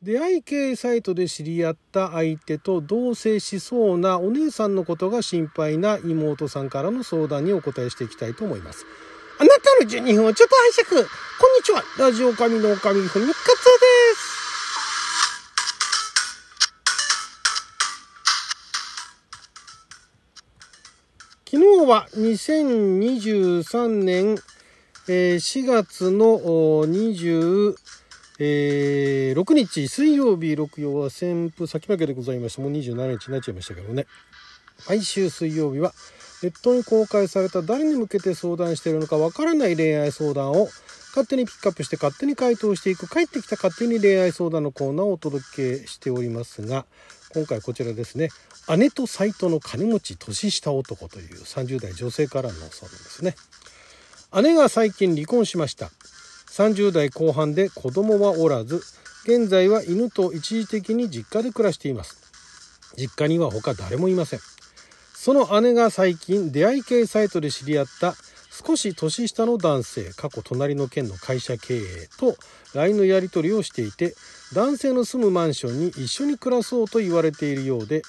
[0.00, 8.86] 出会い系サイトで知り合った相手と同棲しそうなお姉さんのことが心配な妹さんからの相談にお答えしていきたいと思います。
[9.40, 11.02] あなたの12分をちょっと拝借。
[11.02, 11.04] こん
[11.56, 11.82] にちは。
[11.98, 14.38] ラジオ神の神ふみかつです。
[21.50, 24.36] 昨日は2023年
[25.08, 26.38] 4月の
[26.86, 27.74] 20
[28.38, 34.06] えー、6日水曜日6曜は旋風先負けでございましたもう27日になっちゃいましたけどね。
[34.86, 35.92] 毎週水曜日は
[36.42, 40.68] ネットに公開された誰に向けて相談しているのかわからない恋愛相談を
[41.08, 45.44] 勝手にピックアップして勝手に回答していく帰ってきた勝手に恋愛相談のコーナーをお届
[45.80, 46.86] けしておりますが
[47.34, 48.28] 今回こちらですね。
[48.76, 53.34] 姉とサイトの金持ち年下男という30代女性からの相談ですね。
[54.42, 55.90] 姉が最近離婚しました。
[56.58, 58.82] 30代後半で子供はおらず
[59.22, 62.18] 現在は犬と一時的に実家で暮らしています。
[62.96, 64.40] 実家には他誰もいません。
[65.14, 68.14] その姉が最近出会い系サイトで知り合った
[68.50, 72.34] 少し年下の男性過去隣の県の会社経営と
[72.74, 74.14] LINE のやり取りをしていて
[74.52, 78.02] 男性の住むマンションに一緒に暮らそうと言われているようで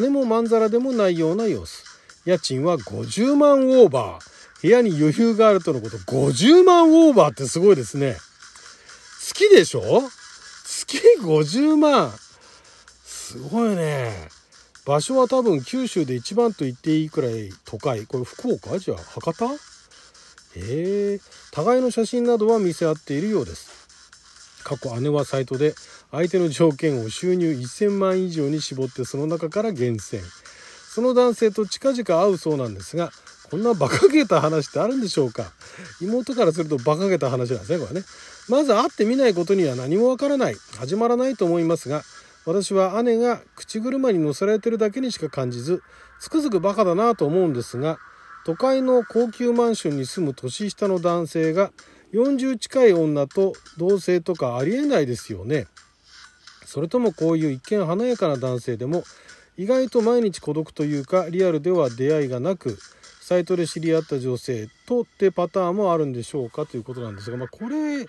[0.00, 1.82] 姉もまんざらでもないような様子。
[2.24, 4.35] 家賃は50万オーバー。
[4.62, 8.16] 部屋に余裕があるとのこと、50万オーバーってすごいですね。
[9.20, 10.02] 月でしょ？
[10.64, 12.12] 月50万。
[13.04, 14.28] すごいね。
[14.86, 18.06] 場所は多分九州で一番と言っていいくらい都会。
[18.06, 18.78] これ福岡？
[18.78, 19.46] じゃあ博多？
[19.52, 19.58] へ
[20.56, 21.20] え。
[21.50, 23.88] 互いの写真などは見せ合っているようです。
[24.64, 25.74] 過去姉はサイトで
[26.10, 30.20] 相手の条件を収入1000万以上に絞ってその中から厳選。
[30.88, 33.10] その男性と近々会うそうなんですが
[33.50, 35.52] こんな馬鹿げた話ってあるんでしょうか？
[36.00, 38.06] 妹からすると馬鹿げた話なんですねこれね。
[38.48, 40.56] まず会ってみないことには何もわからない。
[40.78, 42.02] 始まらないと思いますが
[42.44, 45.82] 私は姉が口車に乗せられてるだけにしか感じず
[46.20, 47.98] つくづくバカだなと思うんですが
[48.44, 51.72] 都会の高級マンションに住む年下の男性が
[52.14, 55.66] 40近い女と同棲とかありえないですよね。
[56.64, 59.02] それともこういう一見華やかな男性でも
[59.56, 62.78] 意外と毎日孤独というかリアルでは出会いがなく
[63.26, 68.06] サイトで知り合った女性とってパターンもあるんでしょうかということなんですが、まあ、これ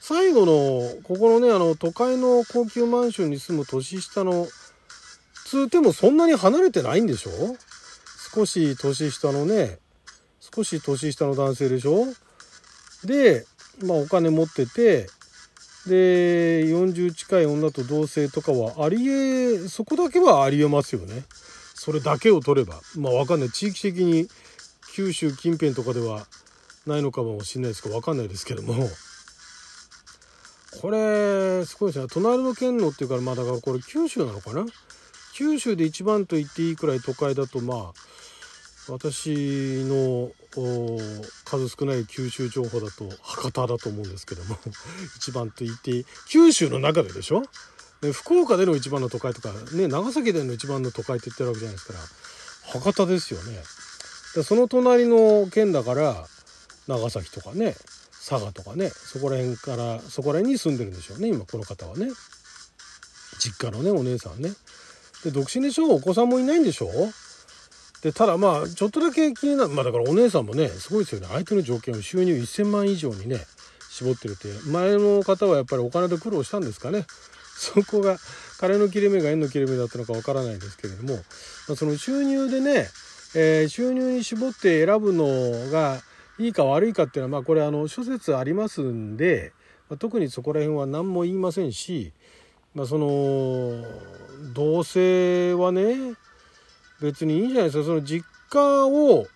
[0.00, 4.48] 最後のここのねあの都会の高級マンションに住む年下の
[5.46, 7.30] つうてもそんなに離れてないんでしょ
[8.34, 9.78] 少し年下のね
[10.40, 12.06] 少し年下の男性でしょ
[13.04, 13.46] で、
[13.84, 15.06] まあ、お金持ってて
[15.86, 21.22] で40近い女と同棲とかはありえそこだけはありえますよね。
[21.76, 23.50] それだけを取ればまあ分かんない。
[23.50, 24.28] 地域的に
[24.98, 26.26] 九州近辺とかでは
[26.84, 28.74] ないのかもしれないですけど分かんないですけども。
[30.80, 32.06] これすごいですね。
[32.10, 34.66] 隣の県のっていうからまあだからこれ九州なのかな？
[35.34, 37.92] 九州で一番と言っていいくらい都会だとまあ
[38.88, 40.32] 私の
[41.44, 44.58] 数少ない九州情報だと博多だと思うんですけども。
[45.16, 47.44] 一番と言っていい九州の中ででしょ？
[48.12, 52.00] 福岡での一番の都会とかね長崎での一番の都会って言ってるわけじゃないですから
[52.80, 53.62] 博多ですよね。
[54.42, 56.26] その隣の県だから
[56.86, 57.74] 長崎とかね
[58.28, 62.08] 佐賀とかねそこら辺からそこら辺に住んでるんでしょうね今この方はね。
[63.40, 64.50] 実家のねお姉さんね。
[65.24, 65.94] で独身でしょ？
[65.94, 66.88] お子さんもいないんでしょ？
[68.02, 69.70] でただまあちょっとだけ気になる。
[69.70, 71.28] まあだからお姉さんもねすごいですよね。
[71.30, 73.38] 相手の条件を収入1,000万以上にね
[73.90, 74.48] 絞ってるって。
[74.68, 77.06] 前の方はやっぱりお金で苦労したんですかね。
[77.56, 78.18] そこが
[78.58, 81.22] 金の切れ目が縁の切れ目だったのかわからないですけれども、ま
[81.72, 82.86] あ、その収入でね
[83.34, 86.00] えー、収入に絞って選ぶのが
[86.38, 89.52] いいか悪いかっていうのはまあこれあの諸説ありますんで、
[89.90, 92.12] まあ、特にそこら辺は何も言いませんし、
[92.74, 93.84] まあ、その
[94.54, 96.14] 同性はね
[97.00, 97.84] 別にいいんじゃないですか。
[97.84, 99.26] その実家を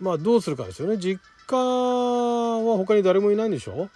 [0.00, 0.96] まあどうするかですよね。
[0.96, 3.88] 実家は他に誰もいないんでしょ？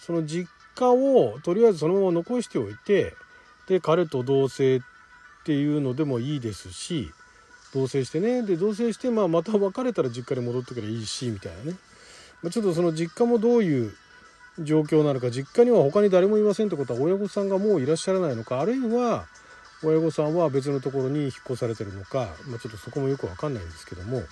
[0.00, 3.14] その実家をとりあえずそのまま残しておいて
[3.68, 4.84] で彼と同棲っ
[5.44, 7.10] ていうのでもいいですし
[7.74, 8.42] 同棲してね。
[8.42, 11.76] で同棲して、まあ、また別れたら実家に戻ってくればいいしみたいなね、
[12.42, 13.92] まあ、ちょっとその実家もどういう
[14.60, 19.26] 状況なのか実家には他に誰もいませんってことは親御さんがもういらっしゃらないのかあるいは
[19.82, 24.22] 親御さんは別のところに引っ越されてるのか、まあ、ちょっとそこもよく分かんないんですけども。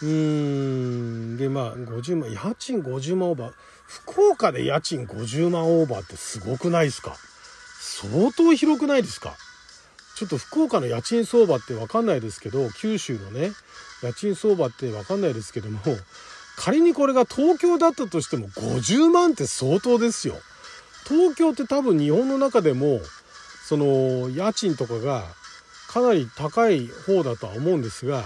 [0.00, 0.08] うー
[1.34, 1.36] ん。
[1.36, 3.52] でまあ50万家賃50万オーバー。
[3.86, 7.14] 福岡で家賃50万オーバーってすごくないですか？
[7.80, 9.34] 相当広くないですか？
[10.18, 13.52] ちょっと福岡の家賃相場って分かんないですけど九州のね
[14.02, 15.78] 家賃相場って分かんないですけども
[16.56, 20.34] 仮にこれが東京だったとしても50万って相当ですよ。
[21.06, 23.00] 東京って多分日本の中でも
[23.68, 25.22] その家賃とかが
[25.88, 28.24] かなり高い方だとは思うんですが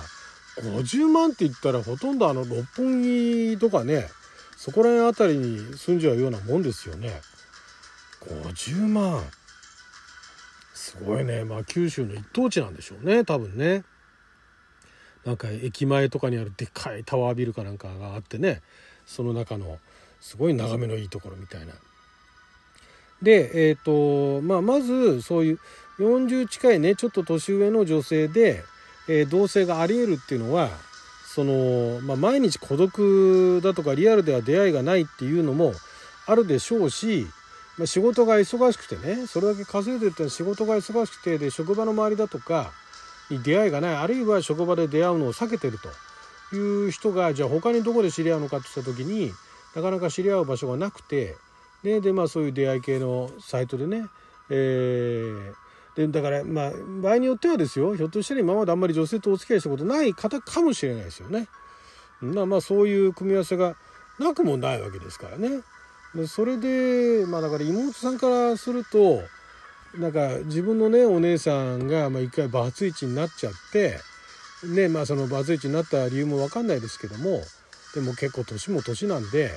[0.62, 4.09] 50万って言ったらほとんどあの六本木とかね
[4.56, 7.21] そこら辺あたりに住んじゃうようなもんですよね。
[8.23, 9.23] 50万。
[10.99, 11.44] すごいね。
[11.44, 13.25] まあ九州の一等地なんでしょうね。
[13.25, 13.85] 多分ね。
[15.25, 18.61] なんか駅前とかにあるでっかいタワービルかなんかがあってね。
[19.06, 19.79] その中の
[20.21, 21.73] すごい眺めのいいところみたいな。
[23.23, 25.59] で、えーとまあ、まずそういう
[25.99, 28.62] 40近いねちょっと年上の女性で、
[29.09, 30.71] えー、同性がありえるっていうのは
[31.27, 35.73] その、まあ、毎日孤独だとかリアルでは出会いがないっていうのも
[36.27, 37.27] あるでしょうし、
[37.79, 42.71] まあ、仕事が忙しくてねそれだけ稼いでるって仕事が忙しくてで職場の周りだとか
[43.31, 49.33] に出会いがないあるいは職場で出会うのを避けてるという人がじゃあ他にどこで知り合うのかって言った時に
[49.75, 51.37] なかなか知り合う場所がなくて
[51.83, 54.07] ででまあそういう出会い系のサイトでね、
[54.51, 55.53] えー、
[55.97, 61.49] でだからまあ場合によってはですよひょっとしたら今まであんまり女性とお付き合いしたことない方かもしれないですよね。
[62.21, 63.75] まあまあそういう組み合わせが
[64.21, 65.63] なくもないわけですからね。
[66.26, 69.23] それでまあだから妹さんからすると
[69.99, 73.99] なんか自分のねお姉さんがまあ一回バツイチになっちゃって
[74.64, 77.41] ねまあそのバツイチになった理由も分かんないですけども
[77.94, 79.50] でも結構年も年なんで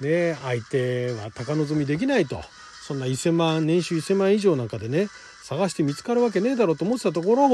[0.00, 2.42] ね相手は高望みできないと。
[2.82, 5.06] そんな1,000万年収1,000万以上なんかでね
[5.44, 7.48] 探して見つかるわけねえだろうと思ってたところ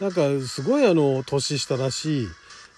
[0.00, 2.28] なんかすごいあの年下だし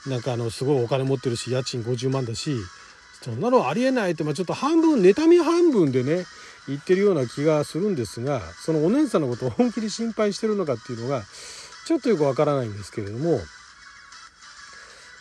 [0.06, 2.56] なんかあのすごいお金持ってるし家賃50万だし
[3.26, 6.26] そんなのありえないってまあちょっと半分妬み半分でね
[6.68, 11.24] 言ってるような気がするんですがそのお姉さんのことを本気で心配してるのかっていうのが
[11.86, 13.40] ちょっとよくわからないんですけれども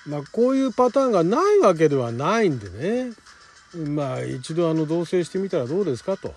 [0.06, 3.14] まあこういうパターンがないわけではないんでね
[3.74, 6.36] まあ一度あの同棲してみたらどうですかと。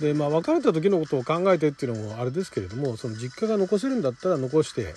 [0.00, 4.94] でまあ別れた時のことを考えてっていうのもあれですけれどもその実家が残せるんだったら残して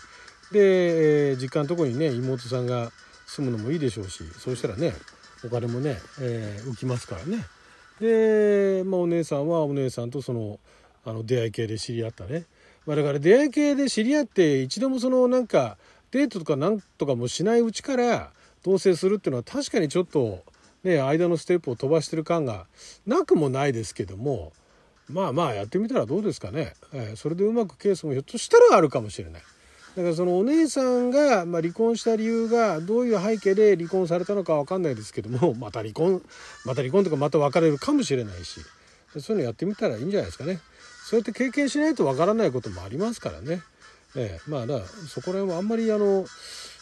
[0.52, 2.92] で、えー、実家のとこにね妹さんが
[3.28, 4.94] 住むのもいいでしょうしそうしたらね
[5.46, 7.46] お金もね、えー、浮きますからね。
[8.00, 10.60] で、まあ、お姉さんはお姉さんとその
[11.06, 12.46] あの出会い系で知り合ったね、
[12.86, 15.78] まあ、だから出会い系で知り合って一度もそのなんか
[16.12, 18.32] デートとかなんとかもしないうちから
[18.64, 20.44] 同棲するっていうのは確かにちょっと
[20.84, 22.68] ね間のステップを飛ばしてる感が
[23.06, 24.52] なくもないですけども
[25.10, 29.42] まあまあやってみたらどうですかね、えー、それでうまくケースもひょっとしたらあるかもしれない。
[29.98, 36.22] だからそのお姉さんが、まあ、離婚した理由がどういう背景で離婚されたのか分かんないですけども また離婚
[36.66, 38.62] また離婚とかまた別れるかもしれないし
[39.20, 40.60] そういうのやってみたらいいんじゃないですかね。
[41.04, 43.64] そうやって経験しないと分からないこともありますからね。
[44.16, 46.28] えー、まあだそこら辺はあんまりあの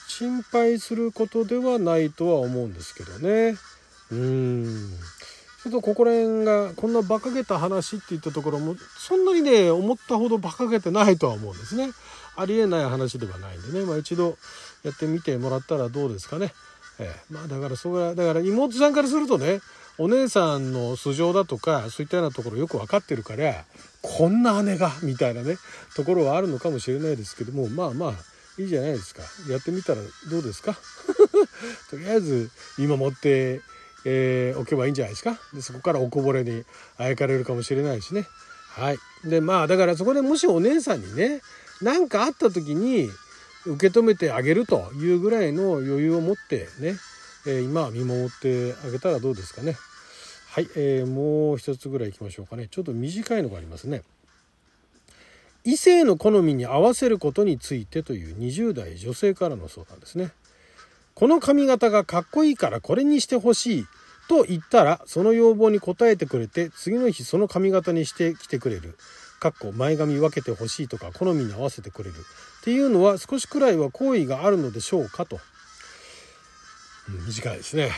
[0.10, 3.56] 心配することではないとは思うんですけどね。
[4.12, 4.90] うん
[5.64, 11.92] ちょっとここら辺がこんな馬鹿げた話って言ったところもそんなにね思ったほど馬鹿げてないとは思うんですね。
[12.38, 14.38] ありえない話ではないんでね、まあ、一度
[14.84, 16.54] やってみてもらったらどうですかね。
[17.00, 19.60] えー、まあだからそれはだから妹さんからするとね
[19.98, 23.66] お姉さんの素性だとかそういったようなところよく分かってるから
[24.02, 25.58] こんな姉がみたいなね
[25.96, 28.14] ところはあるのかもしれないですけどもまあまあ
[28.62, 29.22] いいじゃないですか。
[29.52, 30.02] やってみたら
[30.32, 30.78] どうですか？
[31.92, 33.62] とりあえず見守って
[34.08, 35.38] えー、置けばいいんじゃないですか？
[35.54, 36.64] でそこからおこぼれに
[36.98, 38.26] あやかれるかもしれないしね。
[38.70, 39.00] はい。
[39.25, 41.41] でまあだからそこでもしお姉さんにね
[41.82, 43.10] 何かあった時に
[43.65, 46.96] 受け止めてあげるというぐらいの余裕を持ってね、
[47.48, 49.75] え、今は見守ってあげたらどうですかね。
[50.51, 52.67] はい、えー、もう一つぐらいいきましょうかね。
[52.70, 54.03] ちょっと短いのがありますね。
[55.63, 60.29] 異性の好みに合わせることについてという20代女性からの相談ですね。
[61.15, 63.86] この髪型がかっこいいからこれにしてほしい。
[64.27, 68.98] と言ったらその要望に応えてくれて次の日その髪型にしてきてくれる。
[69.39, 72.15] かっこ前髪分けてほしいとか好みに合わせてくれる。
[72.15, 75.39] っていうのは少しくらいは好意があるのでしょうかと、
[77.10, 77.91] うん、短いですね。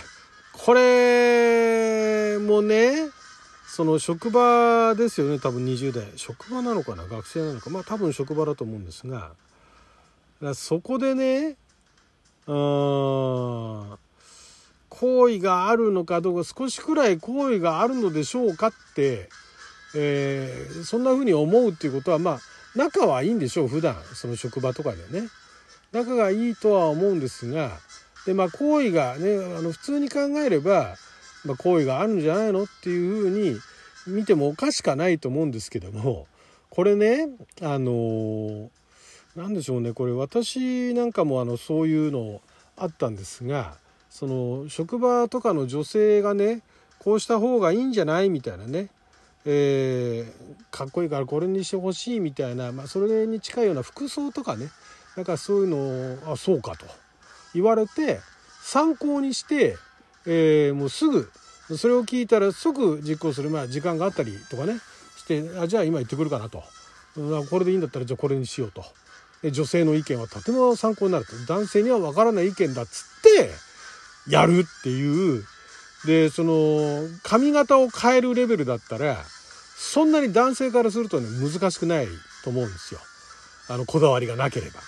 [0.52, 3.10] これもね
[3.68, 5.40] その職場ですよね。
[5.40, 6.12] 多分20代。
[6.16, 7.06] 職場なのかな？
[7.06, 7.70] 学生なのか。
[7.70, 9.32] まあ多分職場だと思うんですが。
[10.54, 11.56] そこでね
[12.48, 13.98] うん
[15.00, 19.30] 好意があるのかどうか少しくらい好意があるのでしょうかって、
[19.96, 22.40] えー、そんな風に思うっていうことはまあ
[22.76, 23.96] 仲はいいんでしょう普段。
[24.16, 25.30] その職場とかでね。
[25.92, 27.72] 仲がいいとは思うんですが
[28.26, 30.96] でまあ好意がねあの普通に考えれば、
[31.46, 33.58] まあ、好意があるんじゃないのっていう風に
[34.08, 36.28] 見てもおかしかないと思うんですけども
[36.70, 37.30] これね
[37.62, 38.70] あの
[39.36, 39.94] 何でしょうね。
[39.94, 42.42] これ私なんかもあのそういうの
[42.76, 43.78] あったんですが
[44.18, 46.62] その職場とかの女性がね
[46.98, 48.90] こうした方がいいんじゃないみたいなね、
[49.46, 54.70] えー、かっこいいからこれにしてほしいみたいな、まあ、それに近いような服装とかね
[55.16, 56.88] なんかそういうのをあそうかと
[57.54, 58.20] 言われて
[58.64, 59.78] 参考にして、
[60.26, 61.30] えー、もうすぐ
[61.78, 64.80] それを聞いたら即実行する、まあ、時間があったりとかね
[65.18, 66.64] してあじゃあ今行ってくるかなと。
[67.50, 68.84] これでいいんだったらじゃあこれにしようと。
[69.44, 71.34] 女性の意見はとても参考になると。
[71.48, 73.67] 男性には分からない意見だっつって
[74.30, 75.44] やるっていう。
[76.06, 79.18] でその髪型を変えるレベルだったら
[79.76, 82.08] そんなに男性からするとね難しくない
[82.44, 83.00] と思うんですよ。
[83.70, 84.80] あのこだわりがなければ。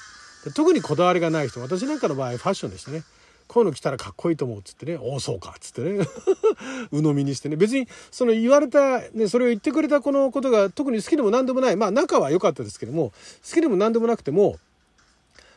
[0.56, 3.04] 特にこだわりがない人私なんかの場合ファッションでしたね
[3.50, 6.06] こういうの着たらかっこいいと思うっつってね、おお、そうかっつってね、
[6.94, 13.12] 鵜呑みにしてね、別にその言われた、ね、それを言ってくれたこのことが特に好きでも何でもない、まあ仲は良かったですけども、
[13.44, 14.60] 好きでも何でもなくても、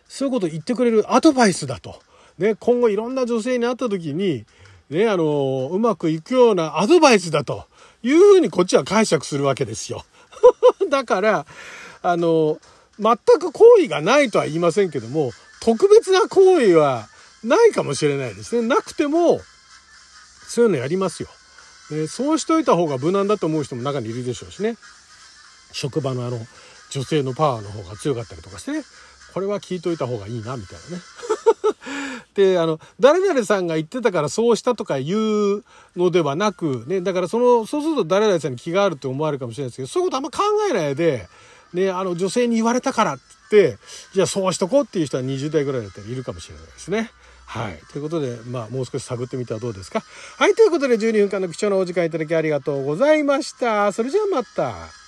[0.09, 2.01] そういうことを言ってくれるアドバイスだと。
[2.39, 4.45] ね、今後いろんな女性に会った時に、
[4.91, 7.67] ね、あの、うまくいくようなアドバイスだと
[8.03, 10.05] いうふうにこっちは解釈するわけですよ。
[10.91, 11.47] だから、
[12.03, 12.59] あの、
[12.99, 17.09] 全く好意がないとは言いませんけども、特別な行為は
[17.45, 18.67] ないかもしれないですね。
[18.67, 19.41] なくても、
[20.49, 21.29] そういうのやりますよ。
[21.91, 24.77] ね、そうしといた方が無難だと思う人も中にいるでしょうしね。
[25.73, 26.47] 職場のあの、
[26.91, 28.85] 女性のパワーの方が強かったりとかしてね。
[29.33, 31.03] これは聞いといた方がいいな、みたいなね。
[32.35, 35.17] で、あの、誰々さんが言ってたからそうしたとか言
[35.57, 35.65] う
[35.97, 41.29] のではなく、ね、だからその、そうすると誰々さんに気があるって思われるかもしれないですけど、そういうことあんま考えないで、
[41.75, 43.19] ね、あの、女性に言われたからっ
[43.51, 43.79] て、
[44.15, 47.11] じゃあそうしとこうっていう人は20代ぐらいだったらいるかもしれないですね。
[47.47, 47.79] はい。
[47.93, 50.03] ということで、まあ、もう少し探ってみてはどうですか。
[50.39, 50.55] はい。
[50.55, 53.93] ということで、12分間の貴重なお時間いただきありがとうございました。
[53.93, 55.02] それじゃあまた。